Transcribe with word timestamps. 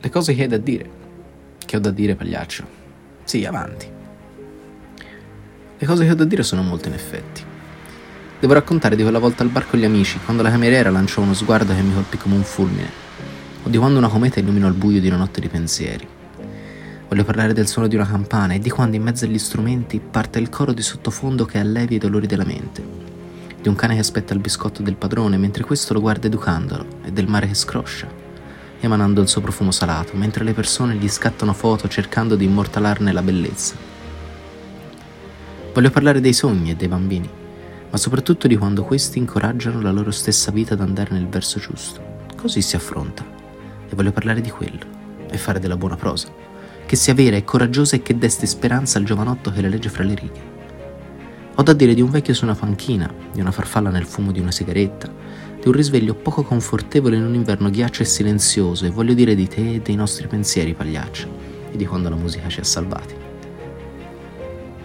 Le 0.00 0.10
cose 0.10 0.32
che 0.32 0.42
hai 0.42 0.48
da 0.48 0.58
dire. 0.58 0.88
Che 1.58 1.76
ho 1.76 1.80
da 1.80 1.90
dire, 1.90 2.14
pagliaccio. 2.14 2.64
Sì, 3.24 3.44
avanti. 3.44 3.90
Le 5.76 5.86
cose 5.86 6.04
che 6.04 6.10
ho 6.12 6.14
da 6.14 6.24
dire 6.24 6.44
sono 6.44 6.62
molte 6.62 6.86
in 6.86 6.94
effetti. 6.94 7.42
Devo 8.38 8.52
raccontare 8.52 8.94
di 8.94 9.02
quella 9.02 9.18
volta 9.18 9.42
al 9.42 9.48
bar 9.48 9.68
con 9.68 9.80
gli 9.80 9.84
amici, 9.84 10.20
quando 10.24 10.44
la 10.44 10.50
cameriera 10.50 10.90
lanciò 10.90 11.20
uno 11.22 11.34
sguardo 11.34 11.74
che 11.74 11.82
mi 11.82 11.92
colpì 11.92 12.16
come 12.16 12.36
un 12.36 12.44
fulmine, 12.44 12.88
o 13.64 13.68
di 13.68 13.76
quando 13.76 13.98
una 13.98 14.06
cometa 14.06 14.38
illuminò 14.38 14.68
il 14.68 14.74
buio 14.74 15.00
di 15.00 15.08
una 15.08 15.16
notte 15.16 15.40
di 15.40 15.48
pensieri. 15.48 16.06
Voglio 17.08 17.24
parlare 17.24 17.52
del 17.52 17.66
suono 17.66 17.88
di 17.88 17.96
una 17.96 18.06
campana 18.06 18.54
e 18.54 18.60
di 18.60 18.70
quando 18.70 18.94
in 18.94 19.02
mezzo 19.02 19.24
agli 19.24 19.38
strumenti 19.38 19.98
parte 19.98 20.38
il 20.38 20.48
coro 20.48 20.72
di 20.72 20.82
sottofondo 20.82 21.44
che 21.44 21.58
allevi 21.58 21.96
i 21.96 21.98
dolori 21.98 22.28
della 22.28 22.44
mente, 22.44 22.84
di 23.60 23.66
un 23.66 23.74
cane 23.74 23.94
che 23.94 24.00
aspetta 24.00 24.32
il 24.32 24.38
biscotto 24.38 24.80
del 24.80 24.94
padrone 24.94 25.36
mentre 25.38 25.64
questo 25.64 25.92
lo 25.92 26.00
guarda 26.00 26.28
educandolo 26.28 26.86
e 27.04 27.10
del 27.10 27.26
mare 27.26 27.48
che 27.48 27.54
scroscia 27.54 28.26
emanando 28.80 29.20
il 29.20 29.28
suo 29.28 29.40
profumo 29.40 29.70
salato, 29.70 30.16
mentre 30.16 30.44
le 30.44 30.52
persone 30.52 30.94
gli 30.94 31.08
scattano 31.08 31.52
foto 31.52 31.88
cercando 31.88 32.36
di 32.36 32.44
immortalarne 32.44 33.12
la 33.12 33.22
bellezza. 33.22 33.74
Voglio 35.72 35.90
parlare 35.90 36.20
dei 36.20 36.32
sogni 36.32 36.70
e 36.70 36.76
dei 36.76 36.88
bambini, 36.88 37.28
ma 37.90 37.96
soprattutto 37.96 38.46
di 38.46 38.56
quando 38.56 38.82
questi 38.82 39.18
incoraggiano 39.18 39.80
la 39.80 39.92
loro 39.92 40.10
stessa 40.10 40.50
vita 40.50 40.74
ad 40.74 40.80
andare 40.80 41.12
nel 41.12 41.28
verso 41.28 41.58
giusto. 41.58 42.00
Così 42.36 42.62
si 42.62 42.76
affronta. 42.76 43.24
E 43.88 43.94
voglio 43.94 44.12
parlare 44.12 44.40
di 44.40 44.50
quello, 44.50 44.84
e 45.30 45.38
fare 45.38 45.60
della 45.60 45.76
buona 45.76 45.96
prosa, 45.96 46.28
che 46.84 46.96
sia 46.96 47.14
vera 47.14 47.36
e 47.36 47.44
coraggiosa 47.44 47.96
e 47.96 48.02
che 48.02 48.18
desti 48.18 48.46
speranza 48.46 48.98
al 48.98 49.04
giovanotto 49.04 49.50
che 49.50 49.60
le 49.60 49.68
legge 49.68 49.88
fra 49.88 50.04
le 50.04 50.14
righe. 50.14 50.56
Ho 51.54 51.62
da 51.62 51.72
dire 51.72 51.94
di 51.94 52.02
un 52.02 52.10
vecchio 52.10 52.34
su 52.34 52.44
una 52.44 52.54
panchina, 52.54 53.12
di 53.32 53.40
una 53.40 53.50
farfalla 53.50 53.90
nel 53.90 54.04
fumo 54.04 54.30
di 54.30 54.40
una 54.40 54.52
sigaretta, 54.52 55.10
di 55.60 55.68
un 55.68 55.72
risveglio 55.72 56.14
poco 56.14 56.42
confortevole 56.42 57.16
in 57.16 57.24
un 57.24 57.34
inverno 57.34 57.70
ghiaccio 57.70 58.02
e 58.02 58.06
silenzioso 58.06 58.86
e 58.86 58.90
voglio 58.90 59.14
dire 59.14 59.34
di 59.34 59.48
te 59.48 59.74
e 59.74 59.80
dei 59.80 59.96
nostri 59.96 60.26
pensieri, 60.26 60.74
pagliaccio, 60.74 61.28
e 61.72 61.76
di 61.76 61.84
quando 61.84 62.08
la 62.08 62.16
musica 62.16 62.48
ci 62.48 62.60
ha 62.60 62.64
salvati. 62.64 63.14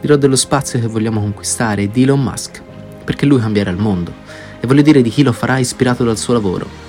Dirò 0.00 0.16
dello 0.16 0.36
spazio 0.36 0.78
che 0.78 0.86
vogliamo 0.86 1.20
conquistare 1.20 1.82
e 1.82 1.90
di 1.90 2.02
Elon 2.02 2.22
Musk, 2.22 2.62
perché 3.04 3.26
lui 3.26 3.40
cambierà 3.40 3.70
il 3.70 3.78
mondo, 3.78 4.12
e 4.60 4.66
voglio 4.66 4.82
dire 4.82 5.02
di 5.02 5.10
chi 5.10 5.22
lo 5.22 5.32
farà 5.32 5.58
ispirato 5.58 6.04
dal 6.04 6.18
suo 6.18 6.34
lavoro. 6.34 6.86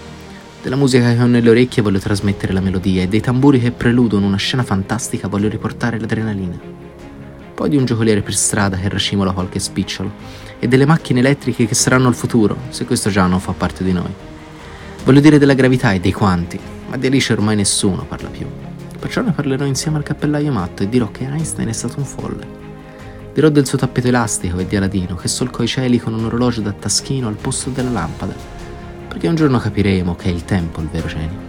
Della 0.61 0.75
musica 0.75 1.13
che 1.13 1.21
ho 1.21 1.25
nelle 1.25 1.49
orecchie 1.49 1.81
voglio 1.81 1.99
trasmettere 1.99 2.51
la 2.51 2.59
melodia 2.59 3.03
e 3.03 3.07
dei 3.07 3.21
tamburi 3.21 3.61
che 3.61 3.71
preludono 3.71 4.25
una 4.25 4.35
scena 4.35 4.63
fantastica 4.63 5.29
voglio 5.29 5.47
riportare 5.47 5.97
l'adrenalina 5.97 6.88
poi 7.59 7.67
di 7.67 7.75
un 7.75 7.83
giocoliere 7.83 8.21
per 8.21 8.33
strada 8.33 8.77
che 8.77 8.87
racimola 8.87 9.33
qualche 9.33 9.59
spicciolo, 9.59 10.09
e 10.59 10.69
delle 10.69 10.85
macchine 10.85 11.19
elettriche 11.19 11.67
che 11.67 11.75
saranno 11.75 12.07
il 12.07 12.15
futuro, 12.15 12.55
se 12.69 12.85
questo 12.85 13.09
già 13.09 13.25
non 13.25 13.41
fa 13.41 13.51
parte 13.51 13.83
di 13.83 13.91
noi. 13.91 14.13
Voglio 15.03 15.19
dire 15.19 15.37
della 15.37 15.55
gravità 15.55 15.91
e 15.91 15.99
dei 15.99 16.13
quanti, 16.13 16.57
ma 16.87 16.95
di 16.95 17.07
Alice 17.07 17.33
ormai 17.33 17.57
nessuno 17.57 18.05
parla 18.05 18.29
più. 18.29 18.45
Perciò 18.97 19.21
ne 19.21 19.33
parlerò 19.33 19.65
insieme 19.65 19.97
al 19.97 20.03
cappellaio 20.03 20.53
matto 20.53 20.83
e 20.83 20.87
dirò 20.87 21.11
che 21.11 21.25
Einstein 21.25 21.67
è 21.67 21.73
stato 21.73 21.95
un 21.97 22.05
folle. 22.05 22.47
Dirò 23.33 23.49
del 23.49 23.67
suo 23.67 23.77
tappeto 23.77 24.07
elastico 24.07 24.59
e 24.59 24.65
di 24.65 24.77
Aladino 24.77 25.15
che 25.15 25.27
solcò 25.27 25.61
i 25.61 25.67
cieli 25.67 25.99
con 25.99 26.13
un 26.13 26.23
orologio 26.23 26.61
da 26.61 26.71
taschino 26.71 27.27
al 27.27 27.35
posto 27.35 27.71
della 27.71 27.89
lampada, 27.89 28.35
perché 29.09 29.27
un 29.27 29.35
giorno 29.35 29.59
capiremo 29.59 30.15
che 30.15 30.29
è 30.29 30.31
il 30.31 30.45
tempo 30.45 30.79
il 30.79 30.87
vero 30.87 31.07
genio. 31.09 31.47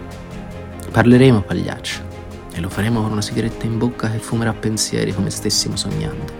Parleremo, 0.91 1.39
pagliaccio, 1.39 2.10
e 2.53 2.59
lo 2.59 2.69
faremo 2.69 3.01
con 3.01 3.11
una 3.11 3.21
sigaretta 3.21 3.65
in 3.65 3.77
bocca 3.77 4.09
che 4.09 4.19
fumerà 4.19 4.53
pensieri 4.53 5.13
come 5.13 5.29
stessimo 5.29 5.75
sognando. 5.75 6.39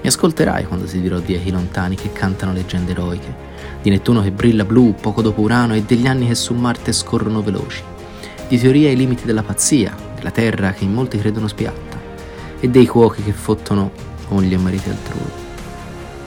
Mi 0.00 0.08
ascolterai 0.08 0.66
quando 0.66 0.86
ti 0.86 1.00
dirò 1.00 1.18
di 1.18 1.34
echi 1.34 1.50
lontani 1.50 1.96
che 1.96 2.12
cantano 2.12 2.52
leggende 2.52 2.92
eroiche, 2.92 3.34
di 3.82 3.90
Nettuno 3.90 4.22
che 4.22 4.30
brilla 4.30 4.64
blu 4.64 4.94
poco 5.00 5.22
dopo 5.22 5.40
Urano 5.40 5.74
e 5.74 5.82
degli 5.82 6.06
anni 6.06 6.26
che 6.26 6.34
su 6.34 6.54
Marte 6.54 6.92
scorrono 6.92 7.42
veloci, 7.42 7.82
di 8.48 8.58
teorie 8.58 8.88
ai 8.88 8.96
limiti 8.96 9.24
della 9.24 9.42
pazzia, 9.42 9.94
della 10.14 10.30
terra 10.30 10.72
che 10.72 10.84
in 10.84 10.92
molti 10.92 11.18
credono 11.18 11.48
spiatta, 11.48 11.98
e 12.60 12.68
dei 12.68 12.86
cuochi 12.86 13.22
che 13.22 13.32
fottono 13.32 13.90
mogli 14.28 14.52
e 14.52 14.58
mariti 14.58 14.88
altrui, 14.88 15.30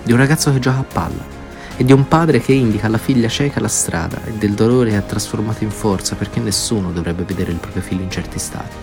di 0.03 0.11
un 0.11 0.17
ragazzo 0.17 0.51
che 0.51 0.59
gioca 0.59 0.79
a 0.79 0.85
palla, 0.91 1.39
e 1.77 1.83
di 1.83 1.93
un 1.93 2.07
padre 2.07 2.39
che 2.39 2.53
indica 2.53 2.87
alla 2.87 2.97
figlia 2.97 3.27
cieca 3.27 3.59
la 3.59 3.67
strada 3.67 4.23
e 4.25 4.33
del 4.33 4.51
dolore 4.51 4.91
che 4.91 4.97
ha 4.97 5.01
trasformato 5.01 5.63
in 5.63 5.71
forza 5.71 6.15
perché 6.15 6.39
nessuno 6.39 6.91
dovrebbe 6.91 7.23
vedere 7.23 7.51
il 7.51 7.57
proprio 7.57 7.81
figlio 7.81 8.03
in 8.03 8.11
certi 8.11 8.37
stati. 8.37 8.75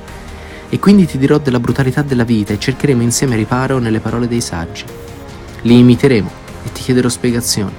E 0.71 0.79
quindi 0.79 1.07
ti 1.07 1.17
dirò 1.19 1.39
della 1.39 1.61
brutalità 1.61 2.03
della 2.03 2.25
vita 2.25 2.53
e 2.53 2.59
cercheremo 2.59 3.03
insieme 3.03 3.37
riparo 3.37 3.79
nelle 3.79 4.01
parole 4.01 4.29
dei 4.29 4.41
saggi. 4.41 4.85
Li 5.63 5.79
imiteremo 5.79 6.31
e 6.65 6.73
ti 6.73 6.83
chiederò 6.83 7.09
spiegazioni. 7.09 7.73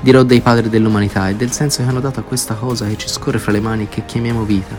Dirò 0.00 0.22
dei 0.22 0.40
padri 0.40 0.68
dell'umanità 0.68 1.28
e 1.28 1.36
del 1.36 1.52
senso 1.52 1.82
che 1.82 1.88
hanno 1.88 2.00
dato 2.00 2.20
a 2.20 2.24
questa 2.24 2.54
cosa 2.54 2.86
che 2.86 2.96
ci 2.96 3.08
scorre 3.08 3.38
fra 3.38 3.52
le 3.52 3.60
mani 3.60 3.84
e 3.84 3.88
che 3.88 4.04
chiamiamo 4.06 4.44
vita, 4.44 4.76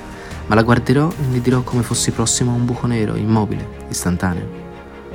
ma 0.47 0.56
la 0.56 0.64
guarderò 0.64 1.09
e 1.09 1.25
ne 1.31 1.40
dirò 1.40 1.62
come 1.62 1.84
fossi 1.84 2.12
prossimo 2.12 2.52
a 2.52 2.56
un 2.56 2.66
buco 2.66 2.88
nero, 2.88 3.16
immobile, 3.16 3.86
istantaneo. 3.90 4.59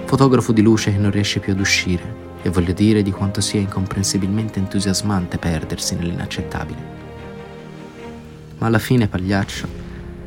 Fotografo 0.05 0.53
di 0.53 0.63
luce 0.63 0.93
che 0.93 0.99
non 0.99 1.11
riesce 1.11 1.41
più 1.41 1.53
ad 1.53 1.61
uscire, 1.61 2.25
e 2.43 2.49
voglio 2.49 2.73
dire 2.73 3.03
di 3.03 3.11
quanto 3.11 3.41
sia 3.41 3.59
incomprensibilmente 3.61 4.61
entusiasmante 4.61 5.37
perdersi 5.37 5.97
nell'inaccettabile. 5.97 6.95
Ma 8.59 8.69
alla 8.69 8.79
fine, 8.79 9.09
pagliaccio, 9.09 9.67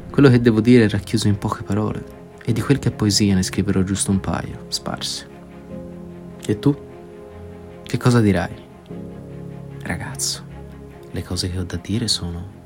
quello 0.10 0.30
che 0.30 0.42
devo 0.42 0.62
dire 0.62 0.86
è 0.86 0.90
racchiuso 0.90 1.28
in 1.28 1.38
poche 1.38 1.64
parole 1.64 2.04
e 2.44 2.52
di 2.52 2.62
quel 2.62 2.80
che 2.80 2.90
è 2.90 2.92
poesia 2.92 3.36
ne 3.36 3.44
scriverò 3.44 3.82
giusto 3.84 4.12
un 4.12 4.20
paio, 4.20 4.66
sparsi. 4.70 5.26
E 6.46 6.60
tu? 6.60 6.76
Che 7.84 7.98
cosa 7.98 8.20
dirai? 8.20 8.54
Ragazzo, 9.84 10.44
le 11.12 11.24
cose 11.24 11.50
che 11.52 11.60
ho 11.60 11.64
da 11.64 11.80
dire 11.82 12.08
sono 12.08 12.59